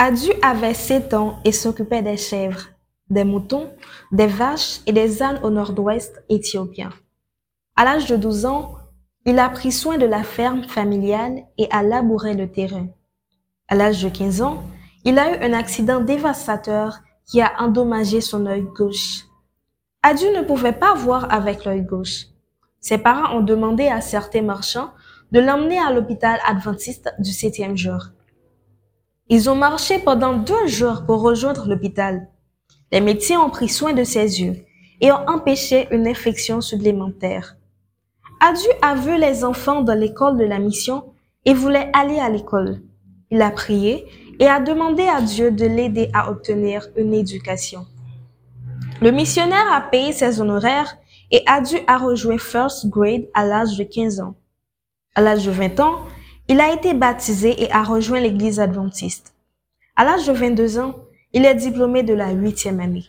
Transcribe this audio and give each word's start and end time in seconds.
Adu 0.00 0.30
avait 0.42 0.74
sept 0.74 1.12
ans 1.12 1.40
et 1.44 1.50
s'occupait 1.50 2.02
des 2.02 2.16
chèvres, 2.16 2.68
des 3.10 3.24
moutons, 3.24 3.68
des 4.12 4.28
vaches 4.28 4.78
et 4.86 4.92
des 4.92 5.24
ânes 5.24 5.40
au 5.42 5.50
nord-ouest 5.50 6.22
éthiopien. 6.28 6.90
À 7.74 7.84
l'âge 7.84 8.06
de 8.06 8.14
12 8.14 8.46
ans, 8.46 8.76
il 9.26 9.40
a 9.40 9.48
pris 9.48 9.72
soin 9.72 9.98
de 9.98 10.06
la 10.06 10.22
ferme 10.22 10.62
familiale 10.62 11.42
et 11.58 11.66
a 11.72 11.82
labouré 11.82 12.34
le 12.34 12.48
terrain. 12.48 12.86
À 13.66 13.74
l'âge 13.74 14.00
de 14.00 14.08
15 14.08 14.40
ans, 14.40 14.62
il 15.02 15.18
a 15.18 15.32
eu 15.32 15.42
un 15.42 15.52
accident 15.52 16.00
dévastateur 16.00 17.00
qui 17.26 17.42
a 17.42 17.60
endommagé 17.60 18.20
son 18.20 18.46
œil 18.46 18.62
gauche. 18.76 19.24
Adu 20.04 20.26
ne 20.26 20.44
pouvait 20.44 20.72
pas 20.72 20.94
voir 20.94 21.26
avec 21.32 21.64
l'œil 21.64 21.82
gauche. 21.82 22.26
Ses 22.80 22.98
parents 22.98 23.36
ont 23.36 23.42
demandé 23.42 23.88
à 23.88 24.00
certains 24.00 24.42
marchands 24.42 24.92
de 25.32 25.40
l'emmener 25.40 25.80
à 25.80 25.90
l'hôpital 25.92 26.38
adventiste 26.46 27.12
du 27.18 27.32
septième 27.32 27.76
jour. 27.76 28.10
Ils 29.30 29.50
ont 29.50 29.54
marché 29.54 29.98
pendant 29.98 30.32
deux 30.32 30.66
jours 30.66 31.04
pour 31.06 31.20
rejoindre 31.20 31.68
l'hôpital. 31.68 32.28
Les 32.90 33.02
médecins 33.02 33.38
ont 33.38 33.50
pris 33.50 33.68
soin 33.68 33.92
de 33.92 34.02
ses 34.02 34.40
yeux 34.40 34.64
et 35.02 35.12
ont 35.12 35.28
empêché 35.28 35.86
une 35.90 36.08
infection 36.08 36.62
supplémentaire. 36.62 37.56
Adu 38.40 38.68
a 38.80 38.94
vu 38.94 39.18
les 39.18 39.44
enfants 39.44 39.82
dans 39.82 39.98
l'école 39.98 40.38
de 40.38 40.44
la 40.44 40.58
mission 40.58 41.12
et 41.44 41.52
voulait 41.52 41.90
aller 41.92 42.18
à 42.18 42.30
l'école. 42.30 42.80
Il 43.30 43.42
a 43.42 43.50
prié 43.50 44.06
et 44.38 44.46
a 44.46 44.60
demandé 44.60 45.02
à 45.02 45.20
Dieu 45.20 45.50
de 45.50 45.66
l'aider 45.66 46.08
à 46.14 46.30
obtenir 46.30 46.88
une 46.96 47.12
éducation. 47.12 47.86
Le 49.02 49.10
missionnaire 49.10 49.70
a 49.70 49.82
payé 49.82 50.12
ses 50.12 50.40
honoraires 50.40 50.96
et 51.30 51.42
Adu 51.46 51.76
a 51.86 51.98
rejoint 51.98 52.38
First 52.38 52.88
Grade 52.88 53.28
à 53.34 53.44
l'âge 53.44 53.76
de 53.76 53.84
15 53.84 54.20
ans. 54.20 54.36
À 55.14 55.20
l'âge 55.20 55.44
de 55.44 55.50
20 55.50 55.80
ans, 55.80 55.98
il 56.48 56.60
a 56.60 56.72
été 56.72 56.94
baptisé 56.94 57.62
et 57.62 57.70
a 57.72 57.82
rejoint 57.82 58.20
l'église 58.20 58.60
adventiste. 58.60 59.34
À 59.96 60.04
l'âge 60.04 60.26
de 60.26 60.32
22 60.32 60.78
ans, 60.78 60.94
il 61.32 61.44
est 61.44 61.54
diplômé 61.54 62.02
de 62.02 62.14
la 62.14 62.30
huitième 62.30 62.80
année. 62.80 63.06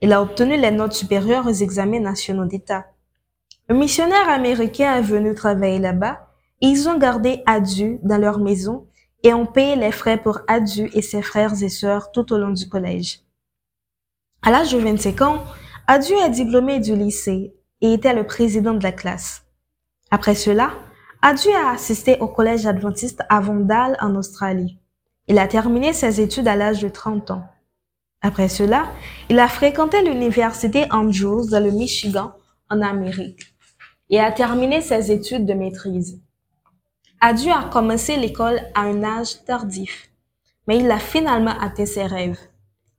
Il 0.00 0.12
a 0.12 0.22
obtenu 0.22 0.56
les 0.56 0.70
notes 0.70 0.94
supérieures 0.94 1.46
aux 1.46 1.52
examens 1.52 2.00
nationaux 2.00 2.46
d'État. 2.46 2.86
Le 3.68 3.76
missionnaire 3.76 4.28
américain 4.28 4.96
est 4.96 5.02
venu 5.02 5.34
travailler 5.34 5.78
là-bas 5.78 6.28
ils 6.60 6.88
ont 6.88 6.98
gardé 6.98 7.42
Adu 7.46 8.00
dans 8.02 8.18
leur 8.18 8.38
maison 8.38 8.86
et 9.22 9.32
ont 9.32 9.46
payé 9.46 9.76
les 9.76 9.92
frais 9.92 10.18
pour 10.18 10.40
Adu 10.48 10.90
et 10.92 11.02
ses 11.02 11.22
frères 11.22 11.62
et 11.62 11.68
sœurs 11.68 12.10
tout 12.10 12.32
au 12.32 12.38
long 12.38 12.50
du 12.50 12.68
collège. 12.68 13.20
À 14.42 14.50
l'âge 14.50 14.72
de 14.72 14.78
25 14.78 15.20
ans, 15.22 15.44
Adu 15.86 16.12
est 16.14 16.30
diplômé 16.30 16.80
du 16.80 16.96
lycée 16.96 17.54
et 17.80 17.92
était 17.92 18.14
le 18.14 18.26
président 18.26 18.74
de 18.74 18.82
la 18.82 18.92
classe. 18.92 19.44
Après 20.10 20.34
cela, 20.34 20.72
Adu 21.20 21.48
a 21.50 21.70
assisté 21.70 22.16
au 22.20 22.28
collège 22.28 22.66
adventiste 22.66 23.24
à 23.28 23.40
Vandal 23.40 23.96
en 24.00 24.14
Australie? 24.14 24.78
Il 25.26 25.40
a 25.40 25.48
terminé 25.48 25.92
ses 25.92 26.20
études 26.20 26.46
à 26.46 26.54
l'âge 26.54 26.80
de 26.80 26.88
30 26.88 27.32
ans. 27.32 27.44
Après 28.20 28.48
cela, 28.48 28.86
il 29.28 29.40
a 29.40 29.48
fréquenté 29.48 30.00
l'université 30.02 30.86
Andrews 30.92 31.50
dans 31.50 31.62
le 31.62 31.72
Michigan 31.72 32.34
en 32.70 32.80
Amérique 32.82 33.52
et 34.10 34.20
a 34.20 34.30
terminé 34.30 34.80
ses 34.80 35.10
études 35.10 35.44
de 35.44 35.54
maîtrise. 35.54 36.20
Adu 37.20 37.50
a 37.50 37.64
commencé 37.64 38.16
l'école 38.16 38.60
à 38.76 38.82
un 38.82 39.02
âge 39.02 39.44
tardif, 39.44 40.10
mais 40.68 40.78
il 40.78 40.88
a 40.88 41.00
finalement 41.00 41.58
atteint 41.60 41.84
ses 41.84 42.06
rêves. 42.06 42.38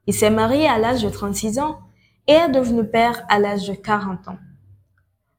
Il 0.08 0.14
s'est 0.14 0.30
marié 0.30 0.68
à 0.68 0.78
l'âge 0.78 1.04
de 1.04 1.10
36 1.10 1.58
ans 1.60 1.80
et 2.28 2.34
est 2.34 2.50
devenu 2.50 2.86
père 2.86 3.24
à 3.30 3.40
l'âge 3.40 3.66
de 3.66 3.76
40 3.76 4.28
ans. 4.28 4.40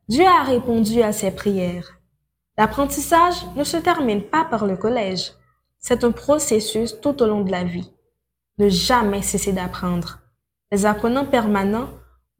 Dieu 0.08 0.24
a 0.24 0.44
répondu 0.44 1.02
à 1.02 1.12
ses 1.12 1.30
prières. 1.30 1.99
L'apprentissage 2.60 3.46
ne 3.56 3.64
se 3.64 3.78
termine 3.78 4.20
pas 4.20 4.44
par 4.44 4.66
le 4.66 4.76
collège. 4.76 5.32
C'est 5.78 6.04
un 6.04 6.10
processus 6.10 7.00
tout 7.00 7.22
au 7.22 7.26
long 7.26 7.40
de 7.40 7.50
la 7.50 7.64
vie. 7.64 7.90
Ne 8.58 8.68
jamais 8.68 9.22
cesser 9.22 9.54
d'apprendre. 9.54 10.18
Les 10.70 10.84
apprenants 10.84 11.24
permanents 11.24 11.88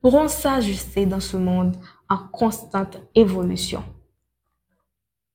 pourront 0.03 0.29
s'ajuster 0.29 1.07
dans 1.07 1.21
ce 1.21 1.39
monde 1.39 1.75
en 2.11 2.19
constante 2.19 2.99
évolution. 3.15 3.83